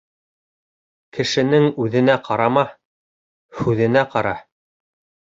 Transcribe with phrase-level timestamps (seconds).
[1.17, 2.65] Кешенең үҙенә ҡарама,
[3.63, 4.37] һүҙенә ҡара.